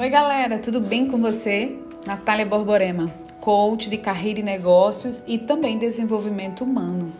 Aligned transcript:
Oi, 0.00 0.08
galera, 0.08 0.60
tudo 0.60 0.80
bem 0.80 1.08
com 1.08 1.18
você? 1.20 1.76
Natália 2.06 2.46
Borborema, 2.46 3.12
coach 3.40 3.90
de 3.90 3.98
carreira 3.98 4.38
e 4.38 4.44
negócios 4.44 5.24
e 5.26 5.38
também 5.38 5.76
desenvolvimento 5.76 6.62
humano. 6.62 7.10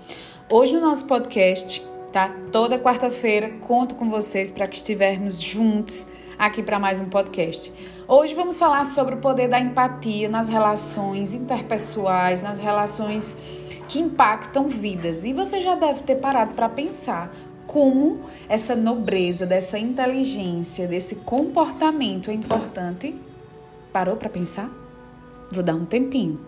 Hoje 0.49 0.75
no 0.75 0.83
nosso 0.83 1.05
podcast, 1.09 1.85
tá? 2.13 2.33
Toda 2.53 2.79
quarta-feira 2.79 3.51
conto 3.59 3.97
com 3.97 4.09
vocês 4.09 4.53
para 4.53 4.69
que 4.69 4.77
estivermos 4.77 5.41
juntos 5.41 6.07
aqui 6.39 6.63
para 6.63 6.79
mais 6.79 7.01
um 7.01 7.09
podcast. 7.09 7.73
Hoje 8.07 8.33
vamos 8.37 8.61
falar 8.61 8.85
sobre 8.85 9.17
o 9.17 9.19
poder 9.19 9.49
da 9.49 9.59
empatia 9.59 10.29
nas 10.29 10.49
relações 10.49 11.35
interpessoais, 11.35 12.41
nas 12.41 12.61
relações 12.61 13.37
que 13.89 13.99
impactam 13.99 14.69
vidas. 14.69 15.25
E 15.25 15.33
você 15.33 15.61
já 15.61 15.75
deve 15.75 16.05
ter 16.05 16.17
parado 16.17 16.55
para 16.55 16.69
pensar 16.69 17.35
como 17.69 18.23
essa 18.49 18.75
nobreza, 18.75 19.47
dessa 19.47 19.79
inteligência, 19.79 20.89
desse 20.89 21.17
comportamento 21.17 22.31
é 22.31 22.35
importante. 22.35 23.15
Parou 23.93 24.17
para 24.17 24.31
pensar? 24.31 24.73
Vou 25.53 25.63
dar 25.63 25.75
um 25.75 25.85
tempinho. 25.85 26.41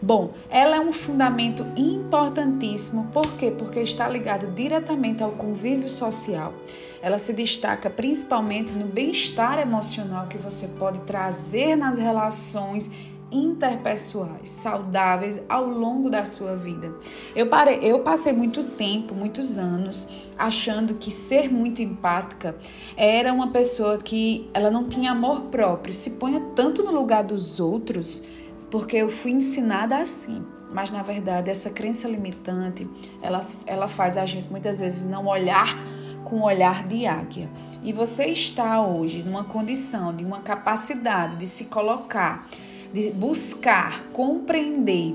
Bom, 0.00 0.32
ela 0.48 0.76
é 0.76 0.80
um 0.80 0.92
fundamento 0.92 1.66
importantíssimo, 1.76 3.10
por 3.12 3.36
quê? 3.36 3.50
Porque 3.50 3.80
está 3.80 4.08
ligado 4.08 4.46
diretamente 4.54 5.22
ao 5.22 5.32
convívio 5.32 5.88
social. 5.88 6.54
Ela 7.02 7.18
se 7.18 7.34
destaca 7.34 7.90
principalmente 7.90 8.72
no 8.72 8.86
bem-estar 8.86 9.58
emocional 9.58 10.26
que 10.26 10.38
você 10.38 10.66
pode 10.68 11.00
trazer 11.00 11.76
nas 11.76 11.98
relações 11.98 12.90
interpessoais 13.30 14.48
saudáveis 14.48 15.40
ao 15.48 15.66
longo 15.66 16.08
da 16.08 16.24
sua 16.24 16.56
vida. 16.56 16.92
Eu, 17.34 17.46
parei, 17.48 17.78
eu 17.82 18.00
passei 18.00 18.32
muito 18.32 18.64
tempo, 18.64 19.14
muitos 19.14 19.58
anos, 19.58 20.08
achando 20.36 20.94
que 20.94 21.10
ser 21.10 21.52
muito 21.52 21.82
empática 21.82 22.56
era 22.96 23.32
uma 23.32 23.48
pessoa 23.48 23.98
que 23.98 24.48
ela 24.54 24.70
não 24.70 24.88
tinha 24.88 25.12
amor 25.12 25.42
próprio, 25.42 25.92
se 25.92 26.12
ponha 26.12 26.40
tanto 26.54 26.82
no 26.82 26.92
lugar 26.92 27.24
dos 27.24 27.60
outros, 27.60 28.24
porque 28.70 28.96
eu 28.96 29.08
fui 29.08 29.32
ensinada 29.32 29.96
assim. 29.96 30.44
Mas 30.72 30.90
na 30.90 31.02
verdade, 31.02 31.50
essa 31.50 31.70
crença 31.70 32.06
limitante, 32.06 32.86
ela, 33.22 33.40
ela 33.66 33.88
faz 33.88 34.16
a 34.16 34.26
gente 34.26 34.50
muitas 34.50 34.78
vezes 34.78 35.06
não 35.06 35.26
olhar 35.26 35.78
com 36.24 36.42
olhar 36.42 36.86
de 36.86 37.06
águia. 37.06 37.48
E 37.82 37.92
você 37.92 38.26
está 38.26 38.82
hoje 38.82 39.22
numa 39.22 39.44
condição, 39.44 40.14
de 40.14 40.24
uma 40.24 40.40
capacidade 40.40 41.36
de 41.36 41.46
se 41.46 41.66
colocar 41.66 42.46
de 42.92 43.10
buscar 43.10 44.04
compreender, 44.12 45.14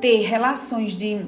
ter 0.00 0.22
relações 0.22 0.96
de 0.96 1.24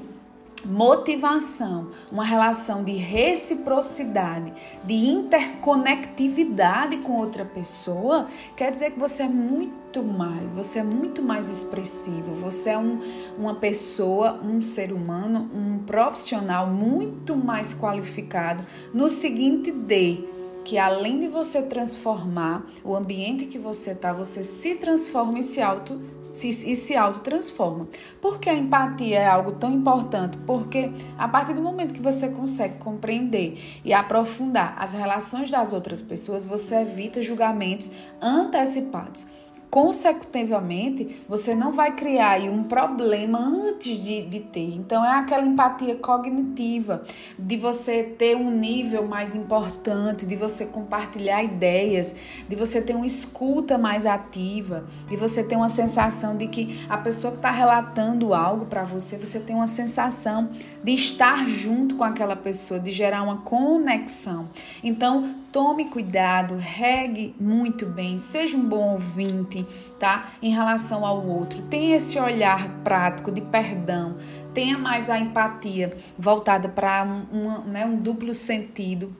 motivação, 0.64 1.88
uma 2.10 2.24
relação 2.24 2.82
de 2.82 2.92
reciprocidade, 2.92 4.52
de 4.82 4.94
interconectividade 4.94 6.96
com 6.98 7.18
outra 7.18 7.44
pessoa, 7.44 8.28
quer 8.56 8.70
dizer 8.70 8.92
que 8.92 8.98
você 8.98 9.24
é 9.24 9.28
muito 9.28 10.02
mais, 10.02 10.52
você 10.52 10.78
é 10.78 10.84
muito 10.84 11.22
mais 11.22 11.48
expressivo, 11.48 12.34
você 12.34 12.70
é 12.70 12.78
um, 12.78 13.00
uma 13.38 13.54
pessoa, 13.54 14.40
um 14.42 14.62
ser 14.62 14.92
humano, 14.92 15.50
um 15.54 15.78
profissional 15.78 16.66
muito 16.66 17.36
mais 17.36 17.74
qualificado 17.74 18.64
no 18.92 19.08
seguinte 19.08 19.70
de 19.70 20.24
que 20.64 20.78
além 20.78 21.20
de 21.20 21.28
você 21.28 21.62
transformar 21.62 22.64
o 22.82 22.96
ambiente 22.96 23.46
que 23.46 23.58
você 23.58 23.90
está, 23.90 24.12
você 24.12 24.42
se 24.42 24.76
transforma 24.76 25.38
e 25.38 25.42
se 25.42 25.60
auto 25.60 26.00
se, 26.22 26.48
e 26.48 26.74
se 26.74 26.96
auto 26.96 27.20
transforma. 27.20 27.86
Por 28.20 28.38
que 28.38 28.48
a 28.48 28.54
empatia 28.54 29.18
é 29.18 29.26
algo 29.26 29.52
tão 29.52 29.70
importante? 29.70 30.38
Porque 30.38 30.90
a 31.18 31.28
partir 31.28 31.52
do 31.52 31.60
momento 31.60 31.92
que 31.92 32.02
você 32.02 32.28
consegue 32.30 32.78
compreender 32.78 33.58
e 33.84 33.92
aprofundar 33.92 34.74
as 34.78 34.92
relações 34.92 35.50
das 35.50 35.72
outras 35.72 36.00
pessoas, 36.00 36.46
você 36.46 36.76
evita 36.76 37.22
julgamentos 37.22 37.92
antecipados 38.20 39.26
consecutivamente, 39.74 41.20
você 41.28 41.52
não 41.52 41.72
vai 41.72 41.96
criar 41.96 42.38
um 42.42 42.62
problema 42.62 43.40
antes 43.40 43.98
de, 43.98 44.22
de 44.22 44.38
ter. 44.38 44.72
Então, 44.72 45.04
é 45.04 45.18
aquela 45.18 45.44
empatia 45.44 45.96
cognitiva, 45.96 47.02
de 47.36 47.56
você 47.56 48.04
ter 48.04 48.36
um 48.36 48.52
nível 48.52 49.04
mais 49.04 49.34
importante, 49.34 50.24
de 50.24 50.36
você 50.36 50.66
compartilhar 50.66 51.42
ideias, 51.42 52.14
de 52.48 52.54
você 52.54 52.80
ter 52.80 52.94
uma 52.94 53.04
escuta 53.04 53.76
mais 53.76 54.06
ativa, 54.06 54.84
de 55.08 55.16
você 55.16 55.42
ter 55.42 55.56
uma 55.56 55.68
sensação 55.68 56.36
de 56.36 56.46
que 56.46 56.86
a 56.88 56.96
pessoa 56.96 57.32
que 57.32 57.38
está 57.38 57.50
relatando 57.50 58.32
algo 58.32 58.66
para 58.66 58.84
você, 58.84 59.18
você 59.18 59.40
tem 59.40 59.56
uma 59.56 59.66
sensação 59.66 60.50
de 60.84 60.92
estar 60.92 61.48
junto 61.48 61.96
com 61.96 62.04
aquela 62.04 62.36
pessoa, 62.36 62.78
de 62.78 62.92
gerar 62.92 63.24
uma 63.24 63.38
conexão. 63.38 64.48
Então, 64.84 65.43
tome 65.54 65.84
cuidado, 65.84 66.56
regue 66.56 67.32
muito 67.38 67.86
bem, 67.86 68.18
seja 68.18 68.56
um 68.56 68.68
bom 68.68 68.94
ouvinte, 68.94 69.64
tá? 70.00 70.32
Em 70.42 70.50
relação 70.50 71.06
ao 71.06 71.24
outro. 71.24 71.62
Tenha 71.62 71.94
esse 71.94 72.18
olhar 72.18 72.68
prático 72.82 73.30
de 73.30 73.40
perdão. 73.40 74.16
Tenha 74.52 74.76
mais 74.76 75.08
a 75.08 75.16
empatia 75.16 75.92
voltada 76.18 76.68
para 76.68 77.04
um, 77.32 77.70
né, 77.70 77.86
um 77.86 77.94
duplo 77.94 78.34
sentido, 78.34 79.14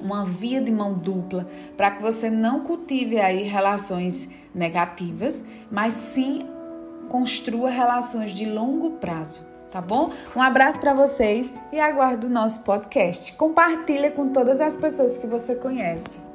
uma 0.00 0.24
via 0.24 0.62
de 0.62 0.72
mão 0.72 0.94
dupla, 0.94 1.46
para 1.76 1.90
que 1.90 2.00
você 2.00 2.30
não 2.30 2.60
cultive 2.60 3.20
aí 3.20 3.42
relações 3.42 4.30
negativas, 4.54 5.44
mas 5.70 5.92
sim 5.92 6.48
construa 7.10 7.68
relações 7.68 8.32
de 8.32 8.46
longo 8.46 8.92
prazo, 8.92 9.46
tá 9.70 9.80
bom? 9.80 10.12
Um 10.34 10.42
abraço 10.42 10.80
para 10.80 10.94
vocês 10.94 11.52
e 11.72 11.80
aguardo 11.80 12.26
o 12.26 12.30
nosso 12.30 12.62
podcast. 12.64 13.32
Compartilha 13.34 14.10
com 14.10 14.28
todas 14.28 14.60
as 14.60 14.76
pessoas 14.76 15.16
que 15.16 15.26
você 15.26 15.54
conhece. 15.54 16.29